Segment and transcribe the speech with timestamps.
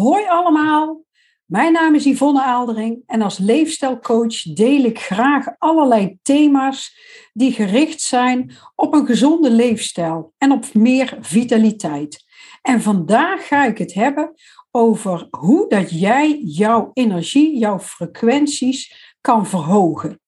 [0.00, 1.04] Hoi allemaal,
[1.44, 6.98] mijn naam is Yvonne Aaldering en als leefstijlcoach deel ik graag allerlei thema's
[7.32, 12.24] die gericht zijn op een gezonde leefstijl en op meer vitaliteit.
[12.62, 14.34] En vandaag ga ik het hebben
[14.70, 20.20] over hoe dat jij jouw energie, jouw frequenties kan verhogen.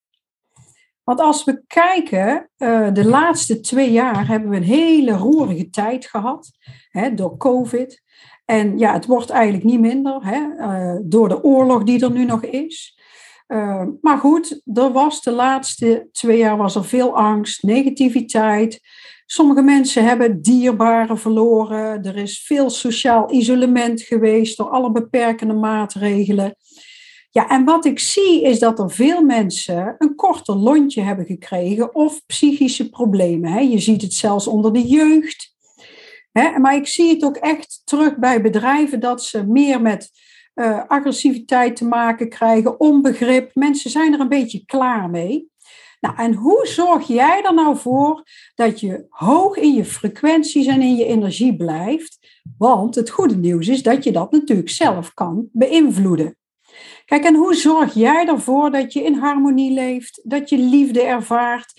[1.03, 6.05] Want als we kijken, uh, de laatste twee jaar hebben we een hele roerige tijd
[6.05, 6.51] gehad
[7.15, 8.01] door COVID.
[8.45, 12.25] En ja, het wordt eigenlijk niet minder hè, uh, door de oorlog die er nu
[12.25, 13.01] nog is.
[13.47, 18.79] Uh, maar goed, er was de laatste twee jaar was er veel angst, negativiteit.
[19.25, 22.03] Sommige mensen hebben dierbaren verloren.
[22.03, 26.55] Er is veel sociaal isolement geweest door alle beperkende maatregelen.
[27.29, 31.95] Ja, en wat ik zie is dat er veel mensen een korter lontje hebben gekregen
[31.95, 33.51] of psychische problemen.
[33.51, 33.59] Hè.
[33.59, 35.52] Je ziet het zelfs onder de jeugd.
[36.33, 36.59] Hè?
[36.59, 40.11] Maar ik zie het ook echt terug bij bedrijven dat ze meer met
[40.55, 43.55] uh, agressiviteit te maken krijgen, onbegrip.
[43.55, 45.51] Mensen zijn er een beetje klaar mee.
[45.99, 48.23] Nou, en hoe zorg jij er nou voor
[48.55, 52.41] dat je hoog in je frequenties en in je energie blijft?
[52.57, 56.37] Want het goede nieuws is dat je dat natuurlijk zelf kan beïnvloeden.
[57.05, 61.73] Kijk, en hoe zorg jij ervoor dat je in harmonie leeft, dat je liefde ervaart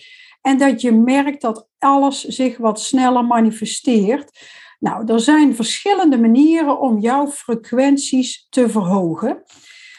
[0.44, 4.38] en dat je merkt dat alles zich wat sneller manifesteert.
[4.78, 9.42] Nou, er zijn verschillende manieren om jouw frequenties te verhogen.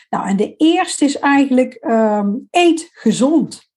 [0.09, 3.69] Nou, en de eerste is eigenlijk um, eet gezond.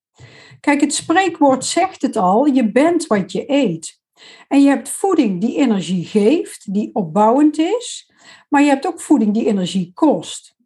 [0.60, 4.00] Kijk, het spreekwoord zegt het al, je bent wat je eet.
[4.48, 8.12] En je hebt voeding die energie geeft, die opbouwend is,
[8.48, 10.56] maar je hebt ook voeding die energie kost.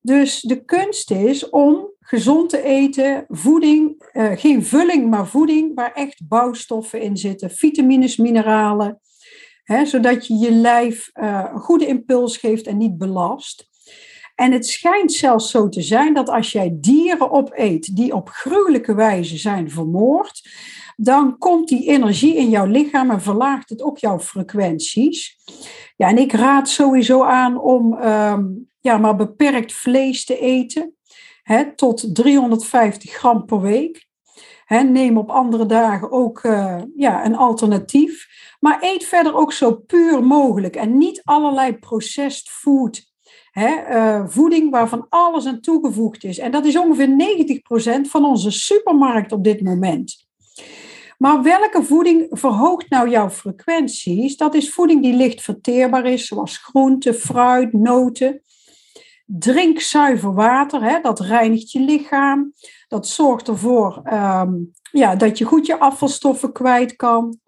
[0.00, 5.92] Dus de kunst is om gezond te eten, voeding, uh, geen vulling, maar voeding waar
[5.92, 9.00] echt bouwstoffen in zitten, vitamines, mineralen,
[9.62, 13.68] hè, zodat je je lijf uh, een goede impuls geeft en niet belast.
[14.34, 18.94] En het schijnt zelfs zo te zijn dat als jij dieren opeet die op gruwelijke
[18.94, 20.48] wijze zijn vermoord,
[20.96, 25.38] dan komt die energie in jouw lichaam en verlaagt het ook jouw frequenties.
[25.96, 30.94] Ja, en ik raad sowieso aan om um, ja, maar beperkt vlees te eten
[31.44, 34.06] hè, tot 350 gram per week.
[34.64, 38.26] Hè, neem op andere dagen ook uh, ja, een alternatief.
[38.60, 43.12] Maar eet verder ook zo puur mogelijk en niet allerlei processed food.
[43.50, 46.38] Hè, uh, voeding waarvan alles aan toegevoegd is.
[46.38, 47.08] En dat is ongeveer
[47.98, 50.26] 90% van onze supermarkt op dit moment.
[51.18, 54.36] Maar welke voeding verhoogt nou jouw frequenties?
[54.36, 58.42] Dat is voeding die licht verteerbaar is, zoals groente, fruit, noten.
[59.24, 62.52] Drink zuiver water, hè, dat reinigt je lichaam.
[62.88, 67.38] Dat zorgt ervoor um, ja, dat je goed je afvalstoffen kwijt kan.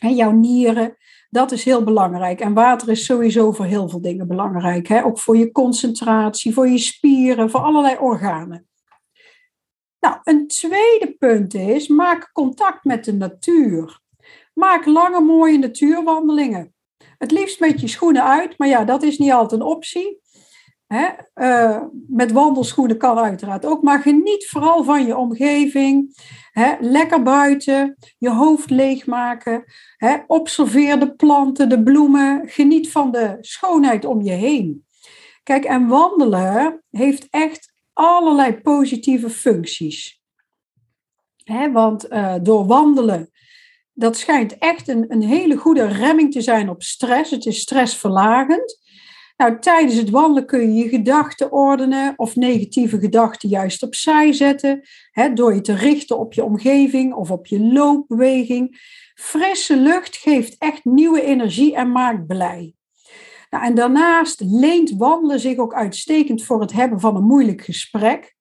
[0.00, 0.96] En jouw nieren,
[1.30, 2.40] dat is heel belangrijk.
[2.40, 4.88] En water is sowieso voor heel veel dingen belangrijk.
[4.88, 5.04] Hè?
[5.04, 8.68] Ook voor je concentratie, voor je spieren, voor allerlei organen.
[10.00, 14.00] Nou, een tweede punt is, maak contact met de natuur.
[14.54, 16.74] Maak lange, mooie natuurwandelingen.
[17.18, 20.19] Het liefst met je schoenen uit, maar ja, dat is niet altijd een optie.
[20.92, 21.08] Hè?
[21.34, 26.18] Uh, met wandelschoenen kan uiteraard ook, maar geniet vooral van je omgeving.
[26.52, 26.74] Hè?
[26.80, 29.64] Lekker buiten, je hoofd leegmaken.
[29.96, 30.16] Hè?
[30.26, 32.48] Observeer de planten, de bloemen.
[32.48, 34.86] Geniet van de schoonheid om je heen.
[35.42, 40.20] Kijk, en wandelen heeft echt allerlei positieve functies.
[41.44, 41.72] Hè?
[41.72, 43.30] Want uh, door wandelen
[43.92, 47.30] dat schijnt echt een, een hele goede remming te zijn op stress.
[47.30, 48.78] Het is stressverlagend.
[49.40, 54.80] Nou, tijdens het wandelen kun je je gedachten ordenen of negatieve gedachten juist opzij zetten,
[55.10, 58.78] hè, door je te richten op je omgeving of op je loopbeweging.
[59.14, 62.74] Frisse lucht geeft echt nieuwe energie en maakt blij.
[63.50, 68.34] Nou, en daarnaast leent wandelen zich ook uitstekend voor het hebben van een moeilijk gesprek.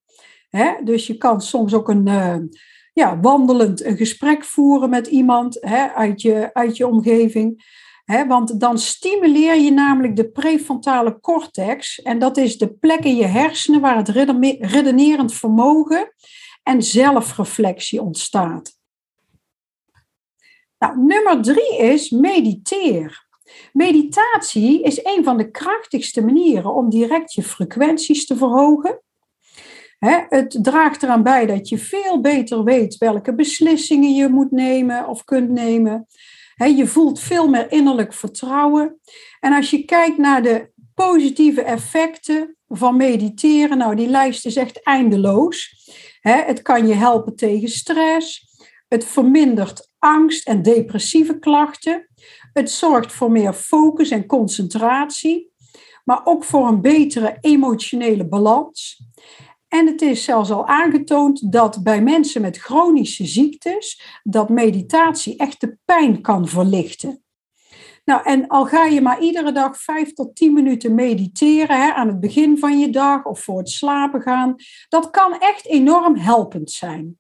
[0.50, 0.74] Hè?
[0.84, 2.38] Dus je kan soms ook een, uh,
[2.94, 7.78] ja, wandelend een gesprek voeren met iemand hè, uit, je, uit je omgeving
[8.10, 12.02] want dan stimuleer je namelijk de prefrontale cortex.
[12.02, 14.10] En dat is de plek in je hersenen waar het
[14.60, 16.14] redenerend vermogen
[16.64, 18.78] en zelfreflectie ontstaat.
[20.80, 23.28] Nou, nummer drie is mediteer.
[23.74, 29.02] Meditatie is een van de krachtigste manieren om direct je frequenties te verhogen.
[30.30, 35.24] het draagt eraan bij dat je veel beter weet welke beslissingen je moet nemen of
[35.24, 36.08] kunt nemen
[36.68, 39.00] je voelt veel meer innerlijk vertrouwen.
[39.40, 44.84] En als je kijkt naar de positieve effecten van mediteren, nou die lijst is echt
[44.84, 45.88] eindeloos.
[46.22, 48.48] het kan je helpen tegen stress.
[48.88, 52.10] Het vermindert angst en depressieve klachten.
[52.54, 55.48] Het zorgt voor meer focus en concentratie.
[56.04, 59.04] maar ook voor een betere emotionele balans.
[59.70, 65.62] En het is zelfs al aangetoond dat bij mensen met chronische ziektes dat meditatie echt
[65.62, 67.24] de pijn kan verlichten.
[68.06, 72.08] Nou, en al ga je maar iedere dag vijf tot tien minuten mediteren hè, aan
[72.08, 74.56] het begin van je dag of voor het slapen gaan,
[74.88, 77.20] dat kan echt enorm helpend zijn.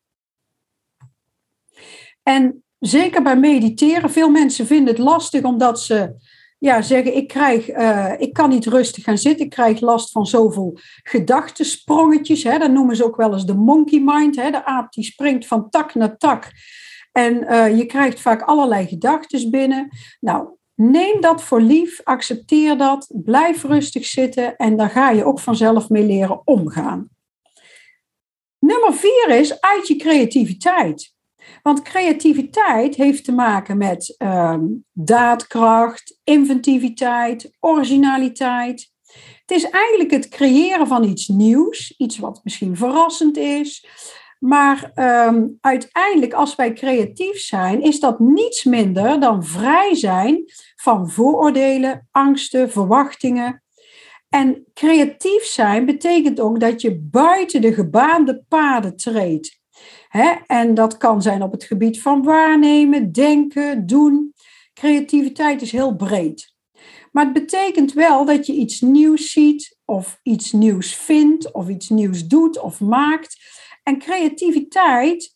[2.23, 6.15] En zeker bij mediteren, veel mensen vinden het lastig omdat ze
[6.59, 10.25] ja, zeggen, ik, krijg, uh, ik kan niet rustig gaan zitten, ik krijg last van
[10.25, 12.43] zoveel gedachtensprongetjes.
[12.43, 14.35] Hè, dat noemen ze ook wel eens de monkey mind.
[14.35, 16.51] Hè, de aap die springt van tak naar tak.
[17.11, 19.89] En uh, je krijgt vaak allerlei gedachten binnen.
[20.19, 25.39] Nou, neem dat voor lief, accepteer dat, blijf rustig zitten en daar ga je ook
[25.39, 27.09] vanzelf mee leren omgaan.
[28.59, 31.13] Nummer vier is uit je creativiteit.
[31.63, 38.91] Want creativiteit heeft te maken met um, daadkracht, inventiviteit, originaliteit.
[39.45, 43.87] Het is eigenlijk het creëren van iets nieuws, iets wat misschien verrassend is.
[44.39, 50.43] Maar um, uiteindelijk, als wij creatief zijn, is dat niets minder dan vrij zijn
[50.75, 53.63] van vooroordelen, angsten, verwachtingen.
[54.29, 59.58] En creatief zijn betekent ook dat je buiten de gebaande paden treedt.
[60.09, 60.33] Hè?
[60.47, 64.33] En dat kan zijn op het gebied van waarnemen, denken, doen.
[64.73, 66.53] Creativiteit is heel breed.
[67.11, 71.89] Maar het betekent wel dat je iets nieuws ziet, of iets nieuws vindt, of iets
[71.89, 73.37] nieuws doet of maakt.
[73.83, 75.35] En creativiteit,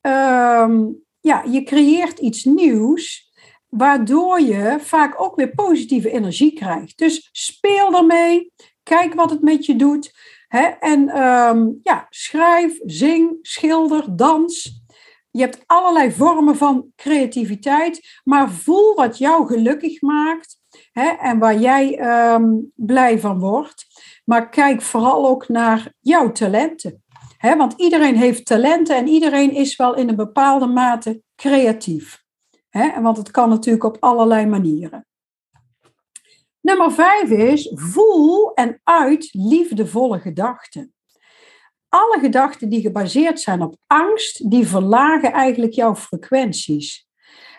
[0.00, 0.86] ehm,
[1.20, 3.30] ja, je creëert iets nieuws,
[3.68, 6.98] waardoor je vaak ook weer positieve energie krijgt.
[6.98, 8.52] Dus speel ermee,
[8.82, 10.12] kijk wat het met je doet.
[10.80, 14.82] En um, ja, schrijf, zing, schilder, dans.
[15.30, 20.58] Je hebt allerlei vormen van creativiteit, maar voel wat jou gelukkig maakt
[21.20, 22.00] en waar jij
[22.34, 23.86] um, blij van wordt.
[24.24, 27.02] Maar kijk vooral ook naar jouw talenten.
[27.40, 32.22] Want iedereen heeft talenten en iedereen is wel in een bepaalde mate creatief.
[33.00, 35.06] Want het kan natuurlijk op allerlei manieren.
[36.62, 40.94] Nummer vijf is voel en uit liefdevolle gedachten.
[41.88, 47.06] Alle gedachten die gebaseerd zijn op angst, die verlagen eigenlijk jouw frequenties.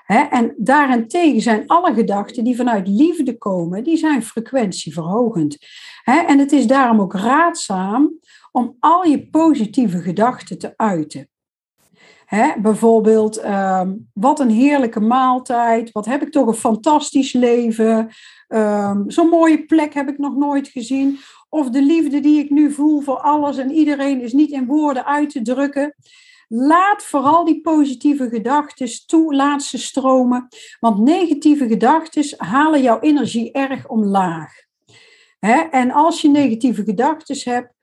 [0.06, 5.58] en daarentegen zijn alle gedachten die vanuit liefde komen, die zijn frequentieverhogend.
[6.04, 8.20] en het is daarom ook raadzaam
[8.52, 11.30] om al je positieve gedachten te uiten.
[12.62, 18.10] Bijvoorbeeld, ehm, wat een heerlijke maaltijd, wat heb ik toch een fantastisch leven,
[18.54, 21.20] Um, Zo'n mooie plek heb ik nog nooit gezien.
[21.50, 25.06] Of de liefde die ik nu voel voor alles en iedereen is niet in woorden
[25.06, 25.96] uit te drukken.
[26.48, 30.48] Laat vooral die positieve gedachten toe, laat ze stromen.
[30.80, 34.52] Want negatieve gedachten halen jouw energie erg omlaag.
[35.72, 37.74] En als je negatieve gedachten hebt,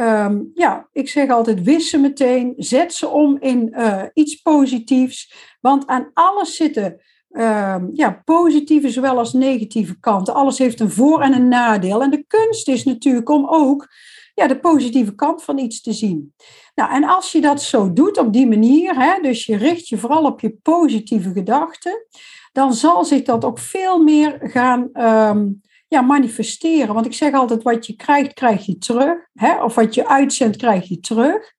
[0.00, 5.34] um, ja, ik zeg altijd, wis ze meteen, zet ze om in uh, iets positiefs.
[5.60, 7.00] Want aan alles zitten
[7.30, 10.34] Ehm, ja, positieve zowel als negatieve kanten.
[10.34, 12.02] Alles heeft een voor- en een nadeel.
[12.02, 13.88] En de kunst is natuurlijk om ook
[14.34, 16.34] ja, de positieve kant van iets te zien.
[16.74, 19.98] Nou, en als je dat zo doet op die manier, hè, dus je richt je
[19.98, 22.06] vooral op je positieve gedachten,
[22.52, 26.94] dan zal zich dat ook veel meer gaan um, ja, manifesteren.
[26.94, 29.18] Want ik zeg altijd, wat je krijgt, krijg je terug.
[29.34, 31.52] Hè, of wat je uitzendt, krijg je terug.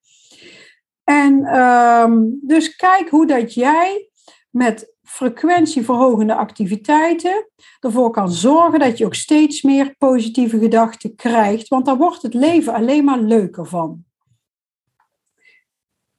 [1.04, 4.10] En um, dus kijk hoe dat jij
[4.50, 7.50] met frequentieverhogende activiteiten
[7.80, 12.34] ervoor kan zorgen dat je ook steeds meer positieve gedachten krijgt, want daar wordt het
[12.34, 14.04] leven alleen maar leuker van.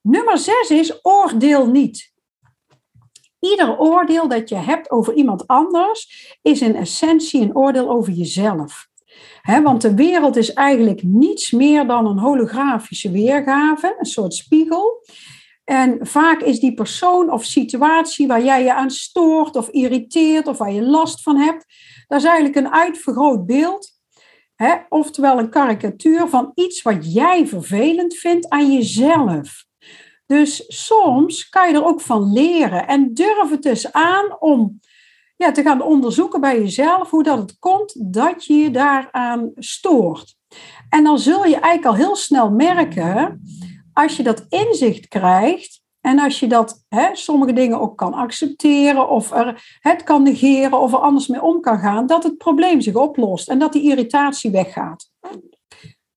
[0.02, 2.11] Nummer zes is oordeel niet.
[3.42, 8.88] Ieder oordeel dat je hebt over iemand anders is in essentie een oordeel over jezelf.
[9.64, 15.06] want de wereld is eigenlijk niets meer dan een holografische weergave, een soort spiegel.
[15.64, 20.58] En vaak is die persoon of situatie waar jij je aan stoort of irriteert of
[20.58, 21.66] waar je last van hebt,
[22.08, 23.92] dat is eigenlijk een uitvergroot beeld,
[24.90, 29.70] oftewel een karikatuur van iets wat jij vervelend vindt aan jezelf.
[30.32, 34.80] Dus soms kan je er ook van leren en durf het dus aan om
[35.36, 40.36] ja, te gaan onderzoeken bij jezelf hoe dat het komt dat je je daaraan stoort.
[40.90, 43.42] En dan zul je eigenlijk al heel snel merken
[43.94, 49.10] als je dat inzicht krijgt en als je dat, hè, sommige dingen ook kan accepteren
[49.10, 52.82] of er, het kan negeren of er anders mee om kan gaan, dat het probleem
[52.82, 55.10] zich oplost en dat die irritatie weggaat.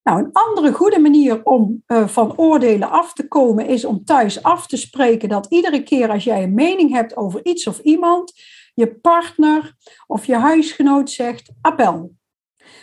[0.04, 4.42] Nou, een andere goede manier om uh, van oordelen af te komen is om thuis
[4.42, 8.32] af te spreken dat iedere keer als jij een mening hebt over iets of iemand,
[8.75, 9.75] je partner
[10.06, 12.14] of je huisgenoot zegt appel.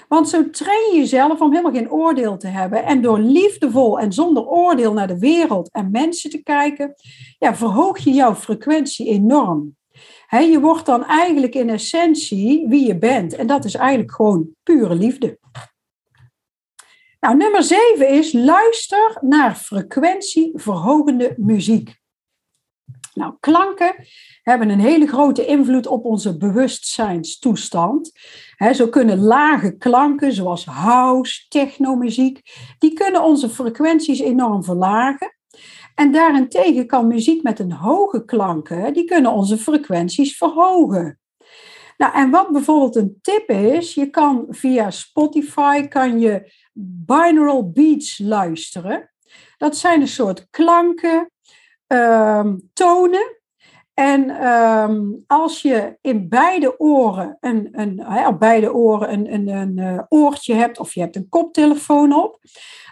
[0.07, 2.83] Want zo train je jezelf om helemaal geen oordeel te hebben.
[2.85, 6.93] En door liefdevol en zonder oordeel naar de wereld en mensen te kijken,
[7.39, 9.75] ja, verhoog je jouw frequentie enorm.
[10.29, 13.35] je wordt dan eigenlijk in essentie wie je bent.
[13.35, 15.39] En dat is eigenlijk gewoon pure liefde.
[17.21, 21.99] Nou, nummer zeven is luister naar frequentieverhogende muziek.
[23.13, 23.95] Nou, klanken
[24.41, 28.11] hebben een hele grote invloed op onze bewustzijnstoestand.
[28.73, 32.41] zo kunnen lage klanken, zoals house, technomuziek,
[32.77, 35.35] die kunnen onze frequenties enorm verlagen.
[35.95, 41.20] En daarentegen kan muziek met een hoge klanken, die kunnen onze frequenties verhogen.
[42.01, 46.51] Nou, en wat bijvoorbeeld een tip is, je kan via Spotify kan je
[47.05, 49.11] binaural beats luisteren.
[49.57, 51.31] Dat zijn een soort klanken,
[51.87, 53.37] um, tonen.
[53.93, 60.53] En ehm, als je in beide oren een, een, beide oren een, een, uh, oortje
[60.53, 62.39] hebt of je hebt een koptelefoon op,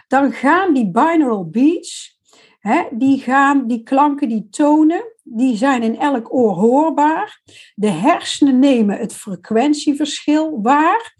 [0.08, 2.18] dan gaan die binaural beats,
[2.58, 7.40] hè, die gaan die klanken, die tonen, die zijn in elk oor hoorbaar.
[7.74, 11.16] De hersenen nemen het frequentieverschil waar.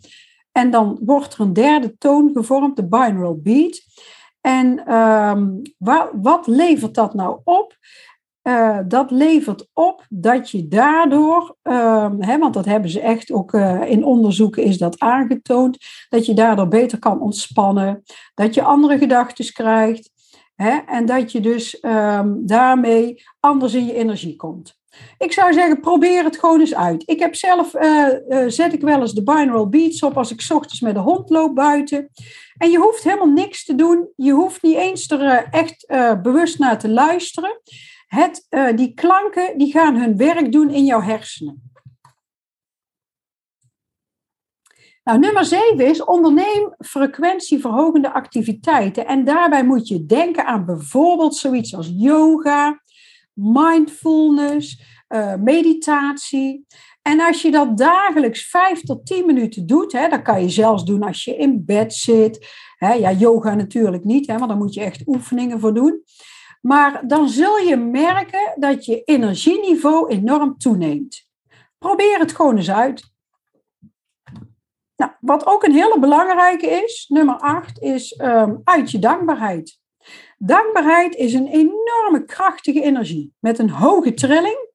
[0.52, 3.80] En dan wordt er een derde toon gevormd, de binaural beat.
[4.40, 5.62] En um,
[6.22, 7.78] wat levert dat nou op?
[8.42, 13.52] Uh, dat levert op dat je daardoor, uh, hè, want dat hebben ze echt ook
[13.52, 18.02] uh, in onderzoeken is dat aangetoond, dat je daardoor beter kan ontspannen,
[18.34, 20.10] dat je andere gedachten krijgt
[20.62, 24.78] hè, en dat je dus um, daarmee anders in je energie komt.
[25.18, 27.02] Ik zou zeggen, probeer het gewoon eens uit.
[27.06, 30.46] Ik heb zelf, uh, uh, zet ik wel eens de binaural beats op als ik
[30.48, 32.10] ochtends met de hond loop buiten.
[32.56, 34.08] En je hoeft helemaal niks te doen.
[34.16, 35.86] Je hoeft niet eens er uh, echt
[36.22, 37.60] bewust naar te luisteren.
[38.06, 41.69] Het, die klanken die gaan hun werk doen in jouw hersenen.
[45.10, 49.06] Nou, nummer 7 is onderneem frequentieverhogende activiteiten.
[49.06, 52.82] En daarbij moet je denken aan bijvoorbeeld zoiets als yoga,
[53.32, 56.66] mindfulness, uh, meditatie.
[57.02, 60.84] En als je dat dagelijks vijf tot tien minuten doet, hè, dat kan je zelfs
[60.84, 62.48] doen als je in bed zit.
[62.76, 66.02] Hè, ja, yoga natuurlijk niet, hè, want daar moet je echt oefeningen voor doen.
[66.60, 71.28] Maar dan zul je merken dat je energieniveau enorm toeneemt.
[71.78, 73.10] Probeer het gewoon eens uit.
[75.00, 79.78] Nou, wat ook een hele belangrijke is, nummer acht, is um, uit je dankbaarheid.
[80.38, 84.68] Dankbaarheid is een enorme krachtige energie met een hoge trilling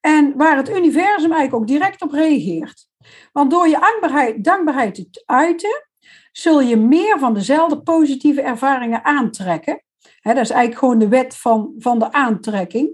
[0.00, 2.88] en waar het universum eigenlijk ook direct op reageert.
[3.32, 5.88] Want door je dankbaarheid, dankbaarheid te uiten,
[6.32, 9.82] zul je meer van dezelfde positieve ervaringen aantrekken.
[10.22, 12.90] dat is eigenlijk gewoon de wet van, van de aantrekking.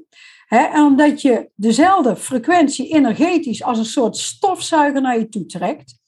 [0.48, 6.02] en omdat je dezelfde frequentie energetisch als een soort stofzuiger naar je toe trekt,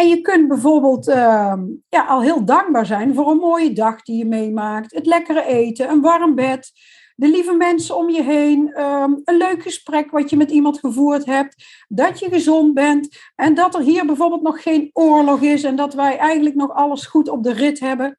[0.00, 4.16] en je kunt bijvoorbeeld ehm, ja, al heel dankbaar zijn voor een mooie dag die
[4.16, 6.72] je meemaakt, het lekkere eten, een warm bed,
[7.16, 11.24] de lieve mensen om je heen, ehm, een leuk gesprek wat je met iemand gevoerd
[11.24, 15.76] hebt, dat je gezond bent en dat er hier bijvoorbeeld nog geen oorlog is en
[15.76, 18.18] dat wij eigenlijk nog alles goed op de rit hebben.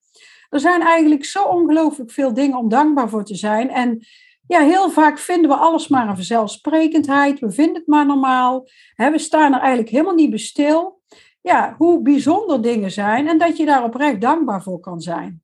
[0.49, 3.69] Er zijn eigenlijk zo ongelooflijk veel dingen om dankbaar voor te zijn.
[3.69, 4.05] En
[4.47, 7.39] ja, heel vaak vinden we alles maar een vanzelfsprekendheid.
[7.39, 8.67] We vinden het maar normaal.
[8.95, 10.99] we staan er eigenlijk helemaal niet bij stil
[11.41, 15.43] ja, hoe bijzonder dingen zijn en dat je daar oprecht dankbaar voor kan zijn.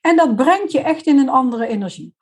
[0.00, 2.14] En dat brengt je echt in een andere energie.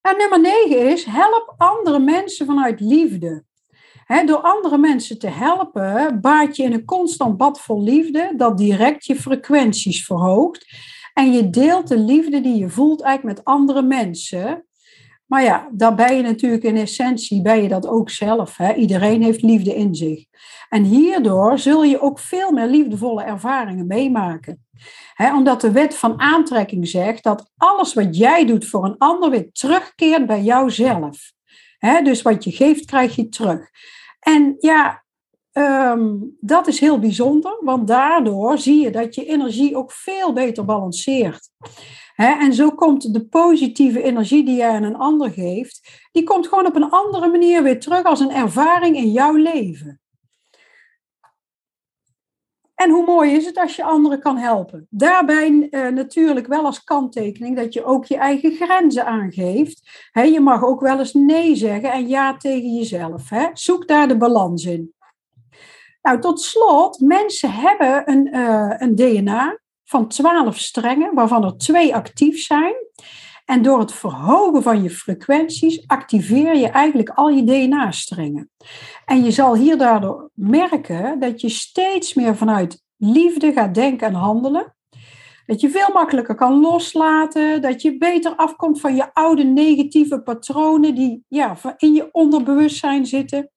[0.00, 3.44] En nummer negen is, help andere mensen vanuit liefde.
[4.24, 9.04] door andere mensen te helpen, baat je in een constant bad vol liefde, dat direct
[9.04, 10.66] je frequenties verhoogt.
[11.14, 14.67] En je deelt de liefde die je voelt eigenlijk met andere mensen.
[15.28, 18.56] Maar ja, dan ben je natuurlijk in essentie, ben je dat ook zelf.
[18.56, 18.74] Hè?
[18.74, 20.24] Iedereen heeft liefde in zich.
[20.68, 24.66] En hierdoor zul je ook veel meer liefdevolle ervaringen meemaken.
[25.14, 29.30] Hè, omdat de wet van aantrekking zegt dat alles wat jij doet voor een ander
[29.30, 31.32] weer terugkeert bij jouzelf.
[31.78, 33.68] Hè, dus wat je geeft, krijg je terug.
[34.20, 35.04] En ja,
[35.58, 40.64] ehm, dat is heel bijzonder, want daardoor zie je dat je energie ook veel beter
[40.64, 41.50] balanceert
[42.18, 46.66] en zo komt de positieve energie die jij aan een ander geeft, die komt gewoon
[46.66, 50.00] op een andere manier weer terug als een ervaring in jouw leven.
[52.74, 54.86] En hoe mooi is het als je anderen kan helpen?
[54.90, 60.08] Daarbij eh, natuurlijk wel als kanttekening dat je ook je eigen grenzen aangeeft.
[60.12, 63.28] je mag ook wel eens nee zeggen en ja tegen jezelf.
[63.52, 64.94] Zoek daar de balans in.
[66.02, 71.94] Nou, tot slot, mensen hebben een, uh, een DNA van twaalf strengen, waarvan er twee
[71.94, 72.74] actief zijn.
[73.44, 78.50] En door het verhogen van je frequenties activeer je eigenlijk al je DNA-strengen.
[79.04, 84.14] En je zal hier daardoor merken dat je steeds meer vanuit liefde gaat denken en
[84.14, 84.76] handelen.
[85.46, 90.94] Dat je veel makkelijker kan loslaten, dat je beter afkomt van je oude negatieve patronen
[90.94, 93.50] die ja, in je onderbewustzijn zitten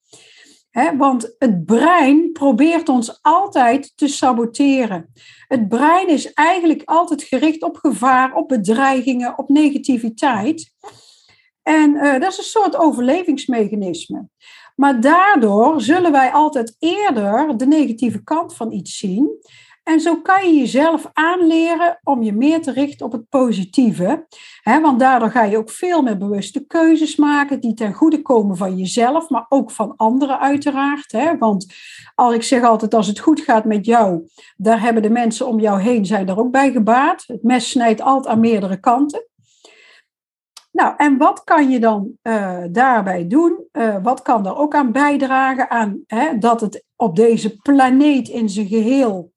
[0.97, 5.11] want het brein probeert ons altijd te saboteren.
[5.47, 10.73] Het brein is eigenlijk altijd gericht op gevaar, op bedreigingen, op negativiteit.
[11.63, 14.27] En uh, dat is een soort overlevingsmechanisme.
[14.75, 19.29] Maar daardoor zullen wij altijd eerder de negatieve kant van iets zien.
[19.83, 24.27] En zo kan je jezelf aanleren om je meer te richten op het positieve.
[24.63, 28.77] want daardoor ga je ook veel meer bewuste keuzes maken die ten goede komen van
[28.77, 31.37] jezelf, maar ook van anderen uiteraard.
[31.39, 31.73] want
[32.15, 35.59] als ik zeg altijd, als het goed gaat met jou, daar hebben de mensen om
[35.59, 37.23] jou heen zijn er ook bij gebaat.
[37.27, 39.25] Het mes snijdt altijd aan meerdere kanten.
[40.71, 43.67] Nou, en wat kan je dan uh, daarbij doen?
[43.71, 48.49] Uh, wat kan er ook aan bijdragen aan hè, dat het op deze planeet in
[48.49, 49.30] zijn geheel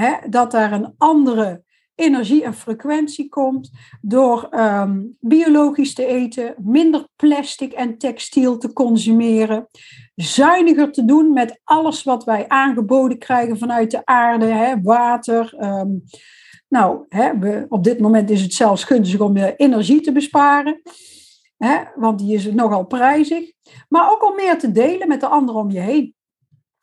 [0.00, 1.62] Hè, dat daar een andere
[1.94, 9.68] energie en frequentie komt door ehm, biologisch te eten, minder plastic en textiel te consumeren,
[10.14, 15.54] zuiniger te doen met alles wat wij aangeboden krijgen vanuit de aarde, hè, water.
[15.58, 15.90] Ehm,
[16.68, 20.82] nou, hè, we, op dit moment is het zelfs gunstig om je energie te besparen.
[21.56, 23.52] Hè, want die is nogal prijzig.
[23.88, 26.14] Maar ook om meer te delen met de anderen om je heen.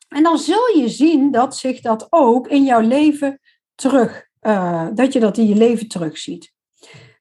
[0.08, 3.40] En dan zul je zien dat zich dat ook in jouw leven
[3.74, 6.52] terug, uh, dat je dat in je leven terugziet.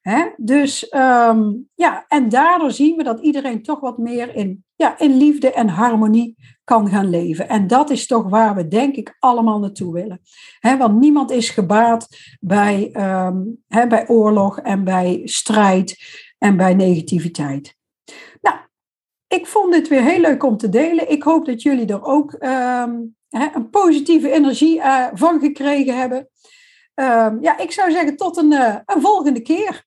[0.02, 0.26] Hè?
[0.38, 5.18] Dus um, ja, en daardoor zien we dat iedereen toch wat meer in, ja, in
[5.18, 7.50] liefde en harmonie kan gaan leven.
[7.50, 10.22] En dat is toch waar we, denk ik, allemaal naartoe willen.
[10.60, 10.78] Hè?
[10.78, 12.08] Want niemand is gebaat
[12.40, 12.90] bij,
[13.26, 15.98] um, hè, bij oorlog en bij strijd
[16.38, 17.77] en bij negativiteit.
[19.28, 21.12] Ik vond dit weer heel leuk om te delen.
[21.12, 26.30] Ik hoop dat jullie er ook um, een positieve energie uh, van gekregen hebben.
[26.96, 29.74] Um, ja, ik zou zeggen tot een, uh, een volgende keer.